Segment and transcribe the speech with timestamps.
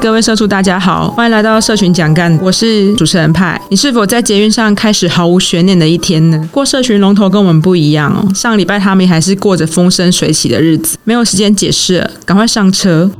[0.00, 3.60] 各位社畜，大家好，欢迎来到社群讲干，我是主持人派。
[3.68, 6.48] 你是否在捷运上开始毫无悬念的一天呢？
[6.50, 13.10] 过社群龙头跟我们不一样哦，上礼拜他们还是过着风生水起的日子，没有时间解释了，赶快上车。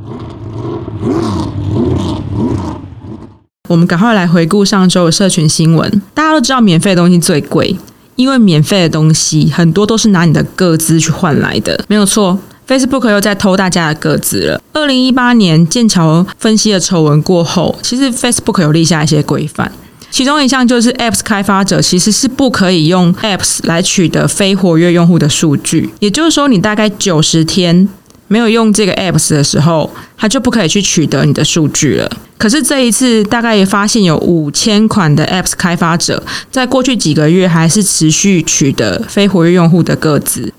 [3.69, 6.01] 我们赶快来回顾上周的社群新闻。
[6.13, 7.75] 大家都知道，免费的东西最贵，
[8.15, 12.37] 因为免费的东西很多都是拿你的个资去换来的，没有错。
[12.67, 14.61] Facebook 又在偷大家的个子了。
[14.73, 19.71] 二零一八年剑桥分析的丑闻过后，其实 Facebook 有立下一些规范，
[20.09, 27.87] 其中一项就是 Apps 开发者其实是不可以用 Apps 来取得非活跃用户的数据，也就是说，你大概九十天
[28.27, 32.09] 没有用这个 Apps 的时候，它就不可以去取得你的数据了。
[32.37, 40.53] 可是这一次，大概也发现有五千款的 Apps 开发者在过去几个月还是持续取得非活跃用户的个资。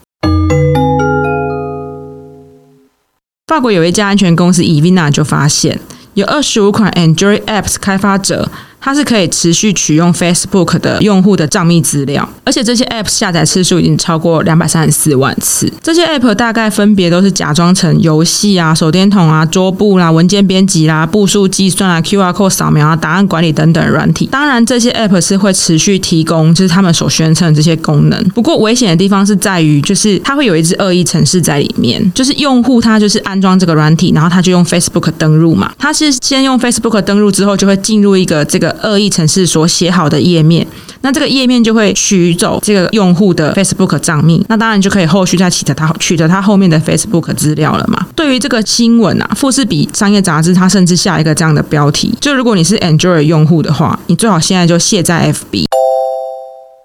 [3.47, 5.79] 法国有一家安全公司 Evina 就发现，
[6.15, 8.51] 有二十五款 Android apps 开发者。
[8.85, 15.73] 它是可以持续取用 Facebook 的用户的账密资料，而且这些 App 下载次数已经超过两百三十四万次。
[15.83, 24.27] 这些 App 大概分别都是假装成游戏啊、手电筒啊、桌布啦、文件编辑啦、步数计算啊、QR code 扫描啊、档案管理等等软体。
[24.27, 28.23] 当然，这些 App 是会持续提供就是他们所宣称的这些功能。
[28.35, 35.73] 不过，危险的地方是在于，就是它会有一只恶意程式在里面，就是用户他就是安装这个软体，然后他就用 Facebook 登录嘛。
[35.79, 38.74] 他是先用 Facebook 登录之后，就会进入一个这个。
[38.83, 40.67] 恶意程式所写好的页面，
[41.03, 48.07] 那这个页面就会取走这个用户的 Facebook 账密，那当然就可以后续再取得它取得它后面的 Facebook 资料了嘛。
[48.17, 55.65] 对于这个新闻啊，富士比商业杂志它甚至下一个这样的标题，就如果你是 Android 用户的话，你最好现在就卸载 FB。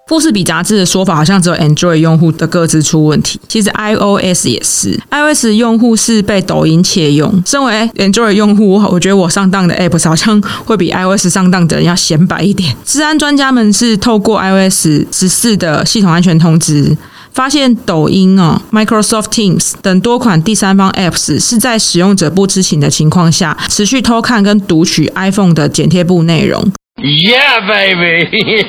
[0.09, 7.43] 富士比杂志的说法好像只有 Android 用户的各自出问题，其实 iOS 也是，iOS 用户是被抖音窃用。
[7.45, 12.75] 身为 Android 用户，我我觉得我上当的 apps 好像会比 iOS 上当的人要显摆一点。
[12.83, 16.97] 治安专家们是透过 iOS 十四的系统安全通知，
[17.31, 26.71] 发现抖音哦、Microsoft Teams 等多款第三方 Apps 是在使用者不知情的情况下，持续偷看跟读取 iPhone 的剪贴簿内容。
[26.97, 28.65] Yeah, baby.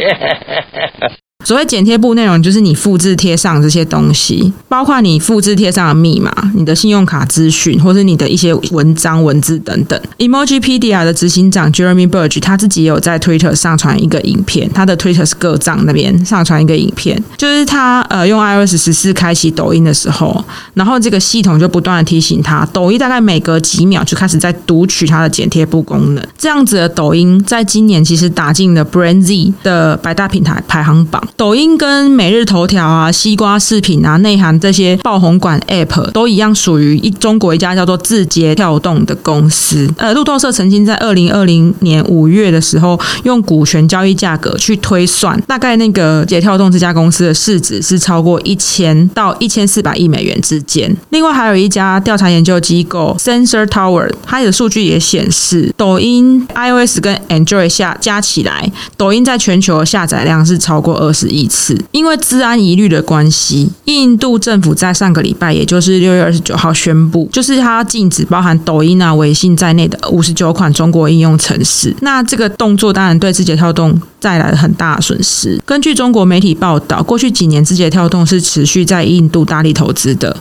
[1.43, 10.01] 所谓剪贴簿内容，就是你复制贴上这些东西，包括你复制贴上的密码、你的信用卡资讯，或是你的一些文章、文字等等。
[10.19, 26.25] Emojipedia 的执行长 Jeremy Burge 他自己也有在 Twitter 上传一个影片，他的 Twitter 是各账那边上传一个影片，就是他呃用 iOS 十四开启抖音的时候，然后这个系统就不断的提醒他，抖音大概每隔几秒就开始在读取它的剪贴簿功能。
[26.37, 31.23] 这样子的抖音在今年其实打进了 Brand Z 的百大平台排行榜。
[31.37, 39.89] 抖音跟每日头条啊、西瓜视频啊、内涵这些爆红馆 App 都一样，属于一中国一家叫做字节跳动的公司。
[39.97, 50.95] 呃，路透社曾经在二零二零年五月的时候，用股权交易价格去推算，大概那个节跳动这家公司的市值是超过一千到一千四百亿美元之间。
[51.11, 61.20] 另外，还有一家调查研究机构 Sensor Tower，它的数据也显示，抖音 iOS 跟 Android 下加起来，抖音在全球的下载量是超过二十。
[61.29, 71.95] 一次，因为治安疑虑的关系，印度政府在上个礼拜，也就是六月二十九号宣布，就是它禁止包含抖音啊、微信在内的五十九款中国应用程式。
[72.01, 75.61] 那这个动作当然对字节跳动带来了很大的损失。
[75.65, 80.37] 根据中国媒体报道，过去几年字节跳动是持续在印度大力投资的。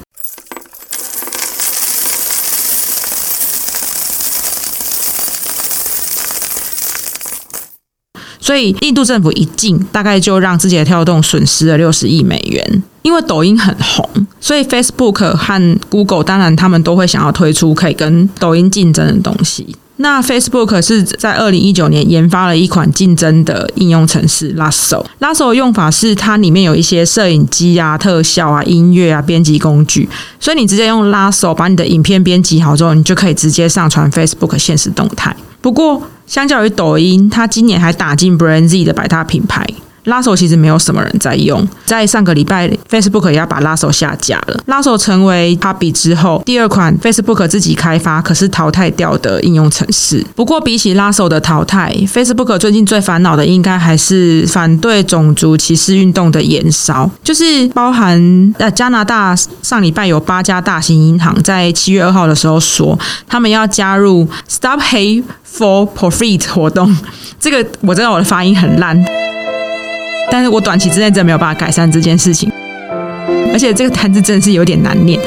[8.50, 12.84] 所以，印度政府一禁，大概就让字节跳动损失了六十亿美元。
[13.04, 14.10] 因为抖音很红，
[14.42, 19.76] 所以 Facebook 和 Google 当然他们都会想要推出可以跟抖音竞争的东西。
[19.98, 25.06] 那 Facebook 是在二零一九年研发了一款竞争的应用程式 Lasso。
[25.20, 30.10] Lasso 的用法是它里面有一些摄影机啊、特效啊、音乐啊、编辑工具，
[30.40, 35.36] 所以你直接用 Lasso 把你的影片编辑好之后，你就可以直接上传 Facebook 现实动态。
[35.62, 39.66] 不过，相较于抖音，它今年还打进 Brand Z 的百大品牌。
[40.10, 44.62] 拉手其实没有什么人在用，在上个礼拜，Facebook 也要把拉手下架了。
[44.66, 50.26] 拉手成为 p u b 之后第二款 Facebook 自己开发可是淘汰掉的应用程式。
[50.36, 58.20] 不过比起拉手的淘汰，Facebook 最近最烦恼的应该还是反对种族歧视运动的延烧，就是包含
[58.58, 62.98] 呃加拿大上礼拜有八家大型银行在七月二号的时候说，
[63.28, 65.24] 他们要加入 Stop Hate
[65.58, 66.96] for Profit 活动。
[67.40, 68.98] 这个我知道我的发音很烂。
[70.32, 72.52] 但是我短期之内真的没有办法改善这件事情，
[73.52, 75.20] 而且这个单字真的是有点难念。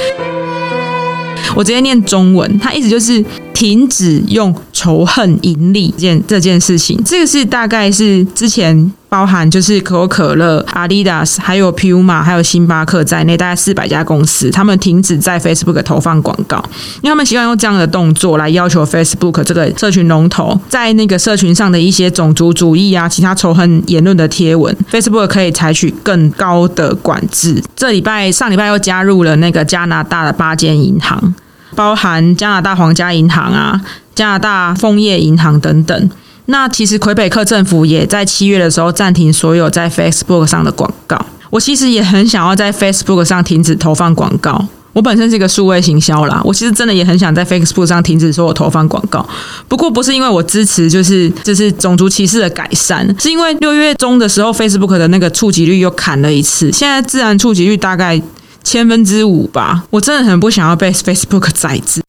[1.54, 3.22] 我直接念中文，它意思就是
[3.52, 7.00] 停止用仇恨盈利这件这件事情。
[7.04, 8.92] 这个是大概是之前。
[9.12, 16.56] 包含就是可口可乐、Adidas、还有 Puma、还有星巴克在内，大概四百家公司，他们停止在 Facebook 投放广告，
[17.02, 27.62] 因为他们习惯用这样的动作来要求 Facebook 这个社群龙头，在那个社群上的一些种族主义啊、其他仇恨言论的贴文，Facebook 可以采取更高的管制。
[27.76, 31.34] 这礼拜上礼拜又加入了那个加拿大的八间银行，
[31.74, 33.80] 包含加拿大皇家银行啊、
[34.14, 36.10] 加拿大枫叶银行等等。
[36.46, 41.18] 那其实魁北克政府也在七月的时候暂停所有在 Facebook 上的广告。
[41.50, 44.66] 我其实也很想要在 Facebook 上停止投放广告。
[44.94, 49.26] 我本身是一个数位行销啦，我其实真的也很想在 Facebook 上停止所有投放广告。
[49.66, 58.20] 不过不是因为我支持，就是就是种族歧视的改善，是因为六月中的时候 Facebook 的那个触及率又砍了一次，现在自然触及率大概
[58.62, 59.84] 千分之五吧。
[59.90, 62.02] 我真的很不想要被 Facebook 宰制。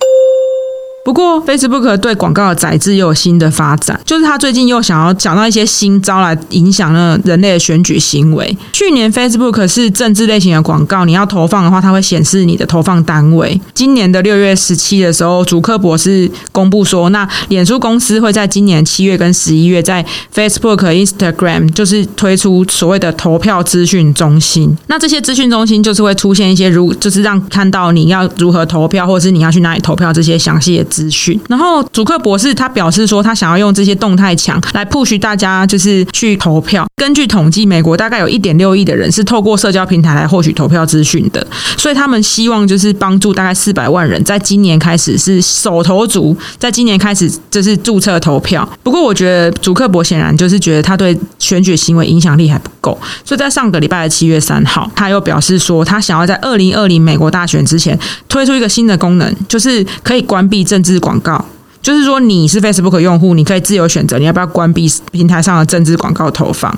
[1.04, 8.58] 不过，Facebook 对广告的宰制又有新的发展，就是他最近又想要讲到一些新招来影响了人类的选举行为。
[8.72, 13.60] 去年 Facebook 是政治类型的广告，你要投放的话，它会显示你的投放单位。
[13.74, 24.74] 今年的六月十七的时候，主克博士公布说，那脸书公司会在今年七月跟十一月在 Facebook、Instagram 就是推出所谓的投票资讯中心。
[24.88, 30.88] 那这些资讯中心就是会出现一些如，就是让看到你要如何投票，或者是你要去哪里投票这些详细的。
[30.94, 36.86] 资讯，然后主克博士他表示说，他想要用这些动态墙来 push 大家，就是去投票。
[36.96, 41.46] 根据统计，美国大概有一点六亿的人是透过社交平台来获取投票资讯的，
[41.76, 48.68] 所以他们希望就是帮助大概四百万人，在今年开始是手头足，在今年开始就是注册投票。
[48.84, 57.98] 不过，我觉得主克博显然就是觉得他对选举行为影响力还不够，所以在上个礼拜的七月三号，他又表示说，他想要在二零二零美国大选之前
[58.30, 61.46] 推出一个新的功能，就是可以关闭政治广告，
[61.82, 66.78] 就是说你是 Facebook 用户，你可以自由选择你要不要关闭平台上的政治广告投放。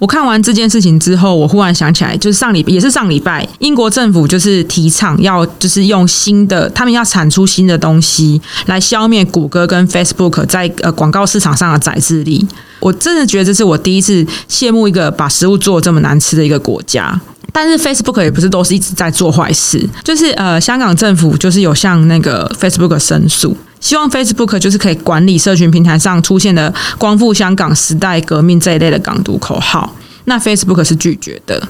[0.00, 12.46] 我看完这件事情之后，我忽然想起来，就是上礼也是上礼拜，英国政府就是提倡要就是用新的，他们要产出新的东西来消灭谷歌跟 Facebook 在呃广告市场上的宰制力。
[12.80, 17.18] 我真的觉得这是我第一次羡慕一个把食物做这么难吃的一个国家。
[17.56, 29.94] 但是 Facebook 也不是都是一直在做坏事，就是呃，香港政府就是有向那个 Facebook 申诉，希望 Facebook 就是可以管理社群平台上出现的“光复香港时代革命”这一类的港独口号。
[30.24, 31.62] 那 Facebook 是拒绝的，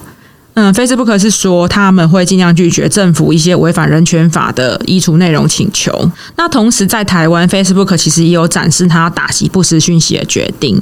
[0.55, 6.11] 嗯，Facebook 是说他们会尽量拒绝政府一些违反人权法的移除内容请求。
[6.37, 10.81] 那同时在台湾，Facebook 其实也有展示他打击不实讯息的决定。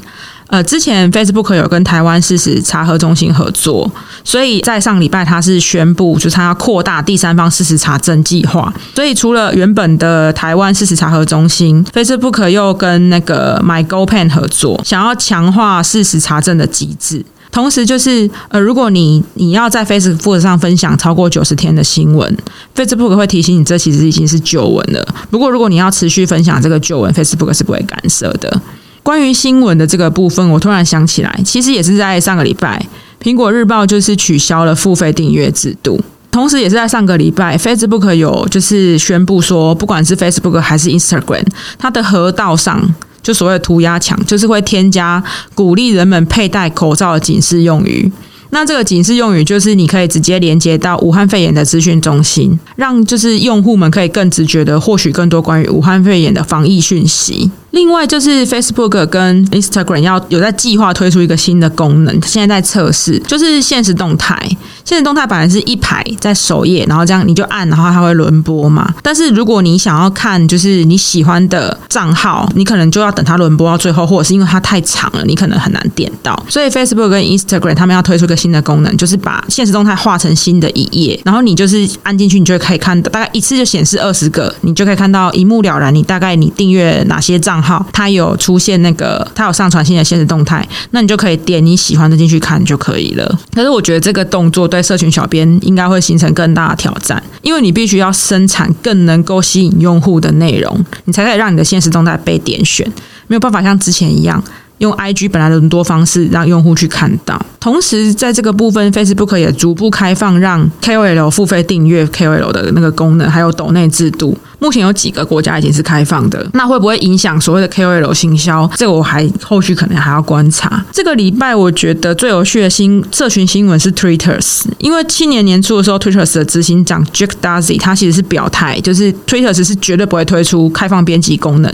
[0.52, 3.90] 呃，之前 Facebook 有跟台湾事实查核中心合作，
[4.22, 8.70] 所以在上礼拜他是宣布，就是他要扩大第三方事实查证计划。
[8.94, 17.25] 所以除了原本的台湾事实查核中心，Facebook 又跟那个 MyGoPen 合作，想要强化事实查证的机制。
[17.50, 22.37] 同时，就是呃，如果你你要在 Facebook 上分享超过九十天的新闻
[22.76, 25.02] ，Facebook 会提醒你，这其实已经是旧闻了。
[25.31, 28.61] 不过，如果你要持续分享这个旧闻，Facebook 是不会干涉的。
[29.02, 32.85] 关于新闻的这个部分，我突然想起来，其实也是在上个礼拜，
[33.21, 41.44] 苹果日报就是取消了付费订阅制度，同时也是在上个礼拜，Facebook 有就是宣布说，不管是 Facebook 还是 Instagram，
[41.78, 45.23] 它的河道上就所谓的涂鸦墙，就是会添加
[45.54, 48.11] 鼓励人们佩戴口罩的警示用语。
[48.50, 57.50] 那这个警示用语就是你可以直接连接到武汉肺炎的资讯中心，让就是用户们可以更直觉的获取更多关于武汉肺炎的防疫讯息。
[57.73, 64.38] 另外就是 Facebook 跟 Instagram 要有在计划推出一个新的功能，现在在测试，就是现实动态。
[64.85, 68.93] 现实动态本来是一排在首页，然后这样你就按，然后它会轮播嘛。
[69.02, 76.41] 但是如果你想要看就是你喜欢的账号，你可能就要等它轮播到最后，或者是因为它太长了，你可能很难点到。
[76.50, 85.95] 所以 Facebook 跟 Instagram 他们要推出一个新的功能，就是把现实动态画成新的一页，然后你就是按进去，你就可以看到大概一次就显示二十个，你就可以看到一目了然。
[85.95, 87.62] 你大概你订阅哪些账？
[87.62, 93.38] 好，它有出现那个，它有上传新的现实动态，那你就可以点你喜欢的进去看就可以了。
[93.54, 102.90] 可是我觉得这个动作对社群小编应该会形成更大的挑战，因为你必须要生产更能够吸引用户的内容，你才可以让你的现实动态被点选。
[103.28, 104.42] 没有办法像之前一样，
[104.79, 107.41] 用 IG 本来的多方式让用户去看到。
[107.61, 114.37] 同时，在这个部分，Facebook 也逐步开放让 KOL 付费订阅 KOL 的那个功能，还有抖内制度。
[114.59, 118.69] 目前有几个国家已经是开放的，那会不会影响所谓的 KOL 行销？
[118.76, 120.85] 这个我还后续可能还要观察。
[120.93, 124.38] 这个礼拜我觉得最有趣的新社群新闻是 Twitter，
[124.79, 131.73] 因为去年年初的时候，Twitter 的执行长 Jack Dorsey 他其实是表态，就是 Twitter 是绝对不会推出开放编辑功能。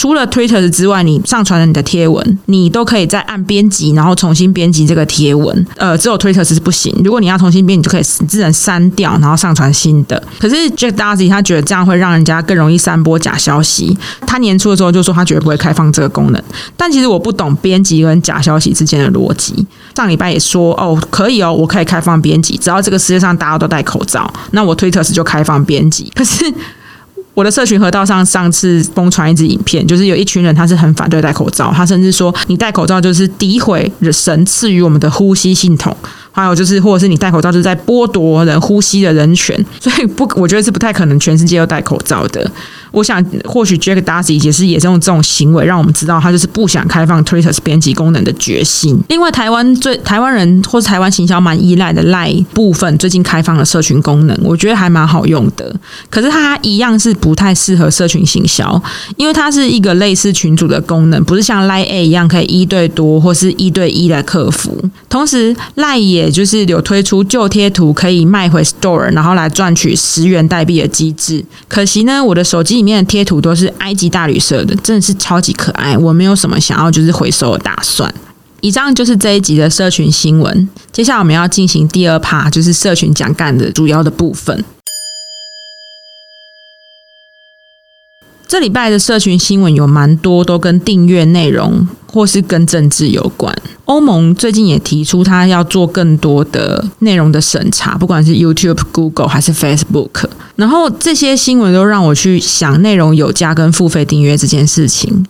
[0.00, 5.66] 除了 Twitter 之外，你上传了你的贴文，你都可以再按编辑，然后重新编辑这个贴文。
[5.76, 6.90] 呃，只有 Twitter 是不行。
[7.04, 10.22] 如果你要重新编，你就可以自然删掉，然后上传新的。
[10.38, 13.94] 可是 Jack Dorsey 他觉得这样会让人家更容易散播假消息。
[14.26, 16.42] 他年初的时候就说他绝对不会开放这个功能。
[16.78, 19.66] 但其实我不懂编辑跟假消息之间的逻辑。
[19.94, 26.10] 上礼拜也说哦，可以哦，我可以开放编辑，只要这个世界上大家都戴口罩，那我 Twitter 就开放编辑。
[26.14, 26.50] 可是。
[27.34, 35.96] 我的社群河道上上次疯传一支影片，就是有一群人他是很反对戴口罩，他甚至说你戴口罩就是诋毁神赐予我们的呼吸系统。
[36.32, 42.48] 还有就是，或者是你戴口罩，就是在剥夺人呼吸的人权，所以不，我觉得是不太可能全世界都戴口罩的。
[42.92, 48.98] 我想，或许 Jack Darcy 也是也是用这种行为，让我们知道他就是不想开放 Twitter 编辑功能的决心。
[49.08, 55.74] 另外，台湾最台湾人或是台湾行销蛮依赖的赖部分，最近开放了社群功能，我觉得还蛮好用的。
[56.08, 58.82] 可是它一样是不太适合社群行销，
[59.16, 64.76] 因为它是一个类似群组的功能，不是像 Lie A 一样可以一对多或是一对一来客服。
[65.08, 71.44] 同时，赖也就是有推出旧贴图可以卖回 Store，然后来赚取十元代币的机制。
[71.68, 75.96] 可惜呢，我的手机里面的贴图都是埃及大旅社的，真的是超级可爱。
[75.98, 78.12] 我没有什么想要就是回收的打算。
[78.62, 80.68] 以上就是这一集的社群新闻。
[80.90, 84.64] 接下来我们要进行第二趴，就是社群讲干的主要的部分。
[88.50, 93.56] 这礼拜的社群新闻有蛮多，都跟订阅内容或是跟政治有关。
[93.84, 100.24] 欧盟最近也提出，他要做更多的内容的审查，不管是 YouTube、Google 还是 Facebook。
[100.56, 105.24] 然后这些新闻都让我去想内容有价跟付费订阅这件事情。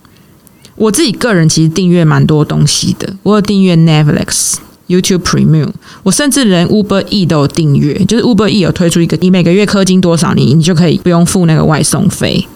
[0.73, 4.55] 我自己个人其实订阅蛮多东西的，我有订阅 Netflix、
[4.87, 5.69] YouTube Premium，
[6.01, 12.47] 我甚至连 Uber E 都有订阅，就是 Uber E 有推出一个，你每个月氪金多少，你你就可以不用付那个外送费。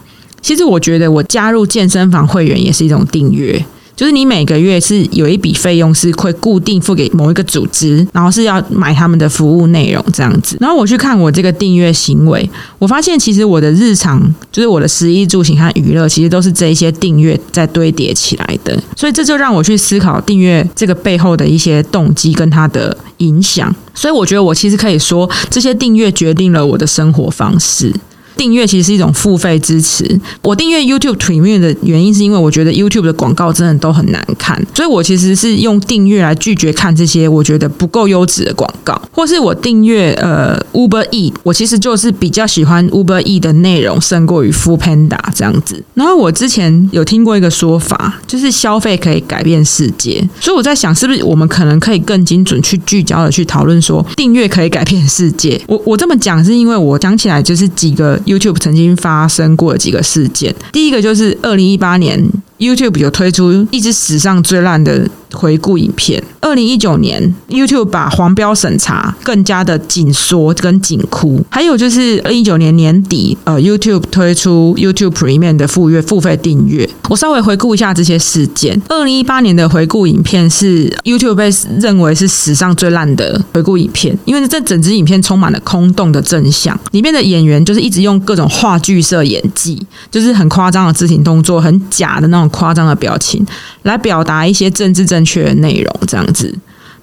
[0.46, 3.66] 其实我觉得，我加入健身房会员也是一种订阅。
[3.96, 10.56] 就是你每个月是有一笔费用是会固定付给某一个组织，然后是要买他们的服务内容这样子。
[10.60, 12.48] 然后我去看我这个订阅行为，
[12.78, 14.22] 我发现其实我的日常
[14.52, 18.80] 就是我的食衣住行和娱乐，其实都是这一些订阅在堆叠起来的。
[18.96, 23.76] 所以这就让我去思考订阅这个背后的一些动机跟它的影响。
[23.96, 27.92] 所以我觉得我其实可以说，这些订阅决定了我的生活方式。
[28.36, 30.20] 订阅其实是一种付费支持。
[30.42, 39.00] 我订阅 YouTube Premium 的原因是因为我觉得 YouTube 的广告真的都很难看，所以我其实是用订阅来拒绝看这些我觉得不够优质的广告。
[39.12, 45.82] 或是我订阅呃 Uber E，我其实就是比较喜欢 Uber E 的内容胜过于 Full Panda 这样子。
[45.94, 55.60] 然后我之前有听过一个说法，就是消费可以改变世界，所以我在想，是不是我们可能可以更精准去聚焦的去讨论说，订阅可以改变世界。
[55.68, 58.20] 我我这么讲是因为我讲起来就是几个。
[58.26, 62.22] YouTube 曾经发生过几个事件，第一个就是二零一八年
[62.60, 65.08] ，YouTube 有推出一支史上最烂的。
[65.34, 71.44] 回顾影片，二零一九年，YouTube 把黄标审查更加的紧缩跟紧箍。
[71.52, 76.90] 还有就是二零一九年年底，呃，YouTube 推出 YouTube Premium 的付月付费订阅。
[77.10, 78.82] 我稍微回顾一下这些事件。
[78.88, 81.50] 二零一八年的回顾影片是 YouTube 被
[81.82, 93.46] 认为是史上最烂的回顾影片，因为这整支影片充满了空洞的真相，里面的演员就是一直用各种话剧社演技，就是很夸张的肢体动作，很假的那种夸张的表情，
[93.84, 95.26] 来表达一些政治正。
[95.26, 96.56] 确的内容这样子，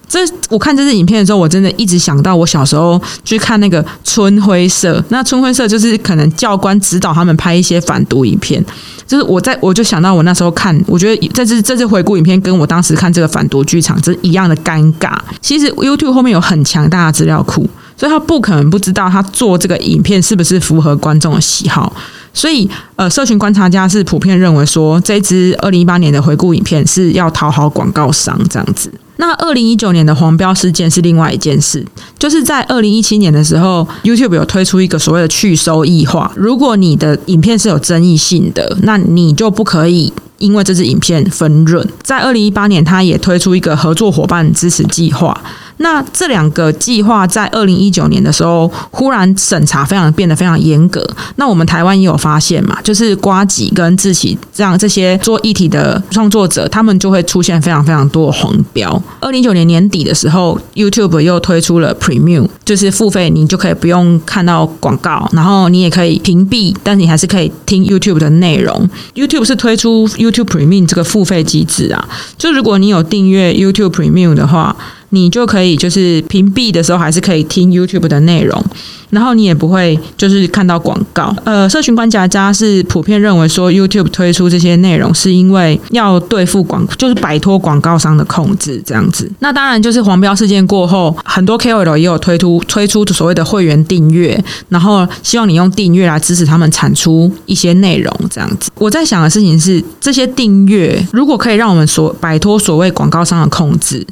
[0.07, 5.03] 这我看这支影片的时候，我真的一直想到我小时候去看那个春晖社。
[5.09, 8.63] 那春晖社就是可能教官指导他们拍一些反毒影片，
[9.05, 15.17] 就是我在我就想到我那时候看，我觉得这支这支回顾影片跟我当时看这个反毒剧场是一样的尴尬。
[15.41, 21.93] 其实 YouTube 后面有很强大的资料库，所以他不可能不知道他做这个影片是不是符合观众的喜好。
[22.33, 28.91] 所以，呃，社群观察家是普遍认为说，这支二零一八年的回顾影片是要讨好广告商这样子。
[29.17, 31.85] 那二零一九年的黄标事件是另外一件事，
[32.17, 40.11] 就是在二零一七年的时候，YouTube 有推出一个所谓的去收益化，如果你的影片是有争议性的，那你就不可以。
[40.43, 41.87] 因为这支影片分润。
[42.01, 45.41] 在二零一八年，他也推出一个合作伙伴支持计划。
[45.77, 51.03] 那这两个计划在二零一九年的时候，忽然审查非常变得非常严格。
[51.37, 59.01] 那我们台湾也有发现嘛，就是瓜吉跟志奇这样这些做议题的创作者，他们就会出现非常非常多的黄标。
[59.19, 68.87] 二零一九年年底的时候，YouTube 又推出了 Premium，就是付费，你就可以不用看到广告，然后你也可以屏蔽，但你还是可以听 YouTube 的内容。
[69.15, 74.75] YouTube 是推出 You YouTube Premium 这个付费机制啊，就如果你有订阅 YouTube Premium 的话。
[75.13, 78.65] 你就可以就是屏蔽的时候还是可以听 YouTube 的内容，
[79.11, 81.33] 然后你也不会就是看到广告。
[81.43, 89.31] 呃，社群观察家是普遍认为说 YouTube 推出这些内容是因为要对付广，就是摆脱广告商的控制这样子。
[89.37, 98.71] 那当然就是黄标事件过后，很多 KOL 也有推出推出所谓的会员订阅，然后希望你用订阅来支持他们产出一些内容这样子。
[98.79, 104.03] 我在想的事情是，这些订阅如果可以让我们所摆脱所谓广告商的控制。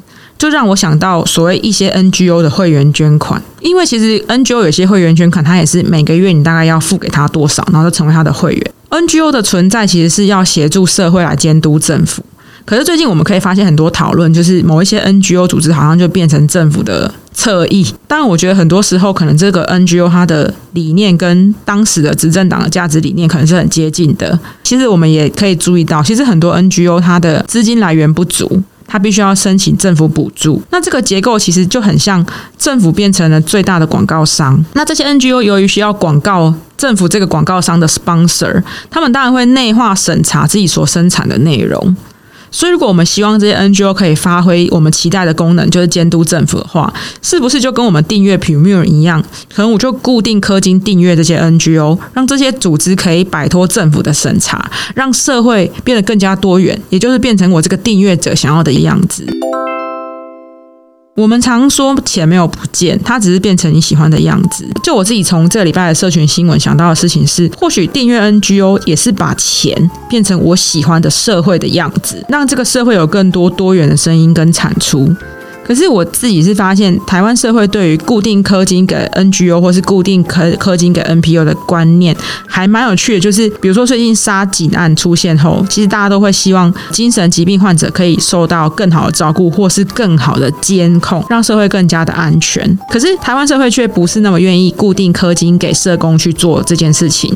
[0.42, 8.72] 就让我想到所谓一些 NGO 的会员捐款，因为其实 NGO 有些会员捐款，它也是每个月你大概要付给他多少，然后就成为他的会员。
[8.90, 12.24] NGO 的存在其实是要协助社会来监督政府，
[12.64, 17.86] 可是最近我们可以发现很多讨论，就是某一些 NGO 组织好像就变成政府的侧翼。
[18.08, 24.36] 当然，我觉得很多时候可能这个 NGO 它的理念跟当时的执政党的价值理念可能是很接近的。
[24.64, 28.60] 其实我们也可以注意到，其实很多 NGO 它的资金来源不足。
[28.92, 32.22] 他必须要申请政府补助，那这个结构其实就很像
[32.58, 34.62] 政府变成了最大的广告商。
[34.74, 41.96] 那这些 NGO 由于需要广告政府这个广告商的 sponsor，他们当然会内化审查自己所生产的内容。
[42.52, 46.92] 所以，如果我们希望这些 NGO 可以发挥我们期待的功能，就是监督政府的话，
[47.22, 49.20] 是不是就跟我们订阅 Premium 一样？
[49.52, 59.26] 可能我就固定氪金订阅这些 NGO，让这些组织可以摆脱政府的审查，让社会变得更加多元，也就是变成我这个订阅者想要的样子。
[61.22, 64.66] 我们常说钱没有不见，它只是变成你喜欢的样子。
[64.82, 75.14] 就我自己从这礼拜的社群新闻想到的事情是，或许订阅 NGO 也是把钱变成我喜欢的社会的样子，让这个社会有更多多元的声音跟产出。
[75.64, 82.14] 可是我自己是发现，台湾社会对于固定氪金给 NGO 或是固定氪氪金给 NPO 的观念
[82.46, 83.20] 还蛮有趣的。
[83.20, 92.78] 就是比如说最近杀警案出现后，其实大家都会希望精神疾病患者可以受到更好的照顾，或是更好的监控，让社会更加的安全。
[92.90, 97.34] 可是台湾社会却不是那么愿意固定氪金给社工去做这件事情。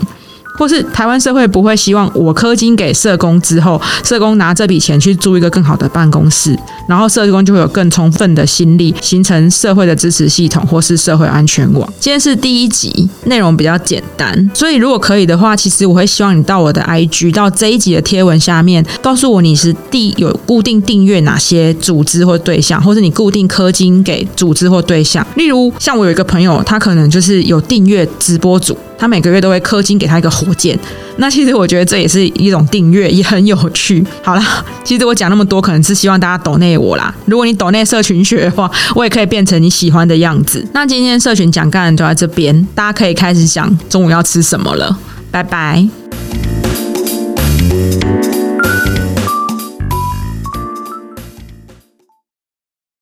[0.59, 11.87] 或是台湾社会不会希望我氪金给社工之后，社工拿这笔钱去租一个更好的办公室，然后社工就会有更充分的心力形成社会的支持系统或是社会安全网。
[12.01, 25.27] 今天是第一集，内容比较简单，所以如果可以的话，其实我会希望你到我的 IG 到这一集的贴文下面，告诉我你是第有固定订阅哪些组织或对象，或者你固定氪金给组织或对象。
[25.37, 28.77] 例如，像我有一个朋友，他可能就是有订阅直播组。
[28.99, 30.79] 他每个月都会氪金给他一个火箭，
[31.17, 34.05] 那其实我觉得这也是一种订阅，也很有趣。
[34.23, 34.43] 好了，
[34.85, 37.15] 其实我讲那么多，可能是希望大家懂内我啦。
[37.27, 40.67] 如果你懂内社群学的话，我也可以变成你喜欢的样子。
[40.73, 44.99] 那今天社群讲干就在这边，大家可以开始想中午要吃什么了。
[45.31, 46.06] 拜拜。